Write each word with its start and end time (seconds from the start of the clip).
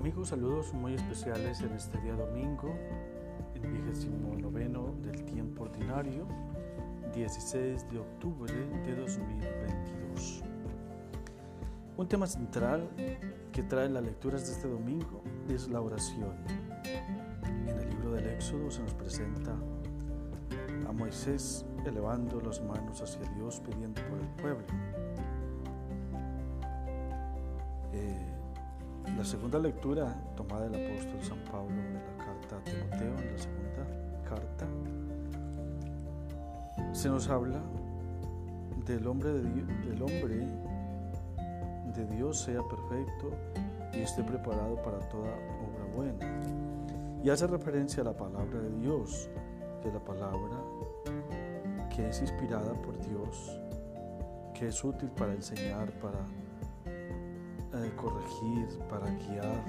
amigos, 0.00 0.28
saludos 0.28 0.72
muy 0.72 0.94
especiales 0.94 1.60
en 1.60 1.74
este 1.74 2.00
día 2.00 2.14
domingo, 2.14 2.74
el 3.54 3.60
vigésimo 3.60 4.34
noveno 4.34 4.94
del 5.02 5.26
tiempo 5.26 5.64
ordinario, 5.64 6.26
16 7.14 7.86
de 7.90 7.98
octubre 7.98 8.50
de 8.50 8.96
2022. 8.96 10.42
Un 11.98 12.08
tema 12.08 12.26
central 12.26 12.88
que 13.52 13.62
trae 13.62 13.90
las 13.90 14.02
lecturas 14.02 14.46
de 14.46 14.54
este 14.54 14.68
domingo 14.68 15.22
es 15.50 15.68
la 15.68 15.82
oración. 15.82 16.34
En 17.44 17.68
el 17.68 17.90
libro 17.90 18.12
del 18.12 18.26
Éxodo 18.28 18.70
se 18.70 18.82
nos 18.82 18.94
presenta 18.94 19.54
a 20.88 20.92
Moisés 20.92 21.66
elevando 21.84 22.40
las 22.40 22.62
manos 22.62 23.02
hacia 23.02 23.20
Dios 23.34 23.60
pidiendo 23.60 24.00
por 24.08 24.18
el 24.18 24.28
pueblo. 24.28 24.64
La 29.20 29.26
segunda 29.26 29.58
lectura 29.58 30.16
tomada 30.34 30.66
del 30.66 30.82
apóstol 30.82 31.22
San 31.22 31.38
Pablo 31.44 31.76
de 31.76 31.92
la 31.92 32.24
carta 32.24 32.56
a 32.56 32.64
Timoteo, 32.64 33.18
en 33.18 33.32
la 33.32 33.38
segunda 33.38 33.84
carta, 34.26 34.66
se 36.94 37.10
nos 37.10 37.28
habla 37.28 37.60
del 38.86 39.06
hombre 39.06 39.30
de, 39.30 39.42
Dios, 39.42 39.68
del 39.84 40.02
hombre 40.02 40.48
de 41.94 42.06
Dios 42.16 42.40
sea 42.40 42.62
perfecto 42.62 43.32
y 43.92 43.98
esté 43.98 44.22
preparado 44.22 44.76
para 44.76 44.98
toda 45.10 45.28
obra 45.28 45.84
buena. 45.94 47.20
Y 47.22 47.28
hace 47.28 47.46
referencia 47.46 48.00
a 48.00 48.06
la 48.06 48.16
palabra 48.16 48.58
de 48.58 48.70
Dios, 48.78 49.28
de 49.84 49.92
la 49.92 50.02
palabra 50.02 50.56
que 51.94 52.08
es 52.08 52.22
inspirada 52.22 52.72
por 52.72 52.98
Dios, 53.06 53.60
que 54.54 54.68
es 54.68 54.82
útil 54.82 55.10
para 55.10 55.34
enseñar, 55.34 55.92
para 56.00 56.20
eh, 57.84 57.92
corregir, 57.96 58.68
para 58.88 59.06
guiar, 59.06 59.64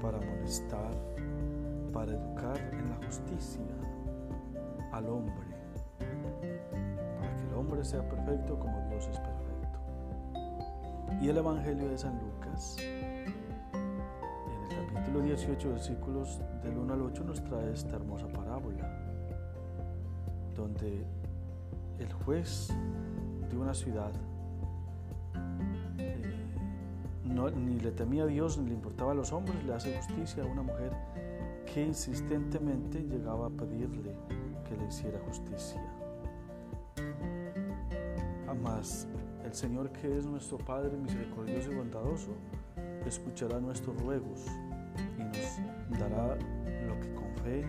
para 0.00 0.18
molestar, 0.18 0.90
para 1.92 2.12
educar 2.12 2.58
en 2.72 2.90
la 2.90 2.96
justicia 3.06 3.62
al 4.92 5.08
hombre, 5.08 5.46
para 5.98 7.36
que 7.36 7.42
el 7.48 7.54
hombre 7.54 7.84
sea 7.84 8.08
perfecto 8.08 8.58
como 8.58 8.88
Dios 8.88 9.08
es 9.08 9.18
perfecto. 9.18 9.80
Y 11.20 11.28
el 11.28 11.38
Evangelio 11.38 11.88
de 11.88 11.98
San 11.98 12.18
Lucas, 12.18 12.76
en 12.80 13.26
el 14.72 14.92
capítulo 14.92 15.20
18, 15.22 15.70
versículos 15.70 16.40
del 16.62 16.78
1 16.78 16.94
al 16.94 17.02
8, 17.02 17.24
nos 17.24 17.42
trae 17.44 17.72
esta 17.72 17.96
hermosa 17.96 18.28
parábola, 18.28 18.88
donde 20.54 21.04
el 21.98 22.12
juez 22.12 22.72
de 23.50 23.56
una 23.56 23.74
ciudad 23.74 24.12
ni 27.36 27.78
le 27.78 27.92
temía 27.92 28.22
a 28.22 28.26
Dios 28.26 28.56
ni 28.56 28.68
le 28.68 28.74
importaba 28.74 29.12
a 29.12 29.14
los 29.14 29.30
hombres, 29.32 29.62
le 29.64 29.74
hace 29.74 29.94
justicia 29.96 30.42
a 30.42 30.46
una 30.46 30.62
mujer 30.62 30.90
que 31.66 31.82
insistentemente 31.84 33.02
llegaba 33.02 33.48
a 33.48 33.50
pedirle 33.50 34.16
que 34.66 34.76
le 34.76 34.86
hiciera 34.86 35.20
justicia. 35.20 35.80
Además, 38.48 39.06
el 39.44 39.52
Señor 39.52 39.90
que 39.90 40.16
es 40.16 40.24
nuestro 40.24 40.56
Padre 40.56 40.96
misericordioso 40.96 41.72
y 41.72 41.74
bondadoso, 41.74 42.30
escuchará 43.04 43.60
nuestros 43.60 44.00
ruegos 44.00 44.46
y 45.18 45.22
nos 45.22 46.00
dará 46.00 46.36
lo 46.86 47.00
que 47.00 47.14
con 47.14 47.36
fe 47.44 47.64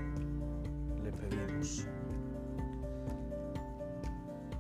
le 1.04 1.12
pedimos. 1.12 1.86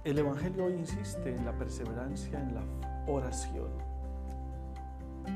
El 0.03 0.19
Evangelio 0.19 0.65
hoy 0.65 0.73
insiste 0.73 1.33
en 1.33 1.45
la 1.45 1.57
perseverancia 1.57 2.41
en 2.41 2.55
la 2.55 2.63
oración 3.07 3.96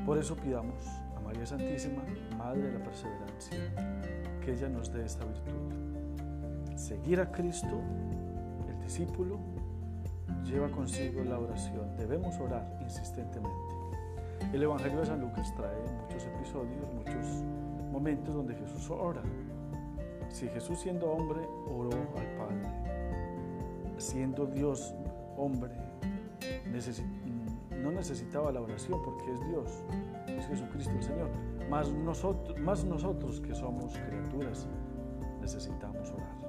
por 0.04 0.18
eso 0.18 0.36
pidamos 0.36 0.84
a 1.16 1.20
María 1.20 1.46
Santísima, 1.46 2.02
Madre 2.36 2.62
de 2.62 2.78
la 2.78 2.84
Perseverancia, 2.84 3.58
que 4.44 4.52
ella 4.52 4.68
nos 4.68 4.92
dé 4.92 5.04
esta 5.04 5.24
virtud. 5.24 6.76
Seguir 6.76 7.20
a 7.20 7.30
Cristo, 7.30 7.80
el 8.68 8.78
discípulo, 8.80 9.38
lleva 10.44 10.68
consigo 10.70 11.22
la 11.22 11.38
oración. 11.38 11.96
Debemos 11.96 12.38
orar 12.40 12.78
insistentemente. 12.80 13.56
El 14.52 14.62
Evangelio 14.62 15.00
de 15.00 15.06
San 15.06 15.20
Lucas 15.20 15.54
trae 15.56 15.80
muchos 16.02 16.24
episodios, 16.24 16.92
muchos 16.92 17.26
momentos 17.92 18.34
donde 18.34 18.54
Jesús 18.54 18.90
ora. 18.90 19.22
Si 20.28 20.48
Jesús 20.48 20.80
siendo 20.80 21.12
hombre 21.12 21.40
oró 21.70 21.90
al 21.92 22.26
Padre, 22.36 22.68
siendo 23.98 24.46
Dios 24.46 24.94
hombre, 25.36 25.72
necesita 26.70 27.08
no 27.82 27.90
necesitaba 27.90 28.52
la 28.52 28.60
oración 28.60 29.02
porque 29.02 29.32
es 29.32 29.40
Dios, 29.48 29.84
es 30.28 30.46
Jesucristo 30.46 30.92
el 30.92 31.02
Señor. 31.02 31.30
Más 31.68 31.92
nosotros, 31.92 32.58
más 32.60 32.84
nosotros 32.84 33.40
que 33.40 33.54
somos 33.54 33.98
criaturas 33.98 34.68
necesitamos 35.40 36.10
orar. 36.10 36.42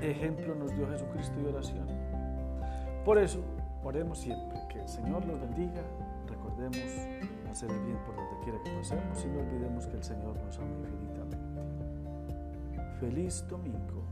Ejemplo 0.00 0.54
nos 0.54 0.74
dio 0.76 0.88
Jesucristo 0.88 1.36
de 1.40 1.48
oración. 1.48 1.88
Por 3.04 3.18
eso, 3.18 3.40
oremos 3.82 4.18
siempre, 4.18 4.58
que 4.68 4.80
el 4.80 4.88
Señor 4.88 5.26
nos 5.26 5.40
bendiga, 5.40 5.82
recordemos 6.28 6.78
hacer 7.50 7.70
el 7.70 7.80
bien 7.80 7.98
por 8.04 8.14
donde 8.14 8.38
quiera 8.44 8.62
que 8.62 8.70
pasemos 8.70 9.24
y 9.24 9.28
no 9.28 9.40
olvidemos 9.40 9.86
que 9.86 9.96
el 9.96 10.04
Señor 10.04 10.36
nos 10.44 10.58
ama 10.58 10.88
infinitamente. 10.88 11.38
Feliz 13.00 13.44
domingo. 13.48 14.04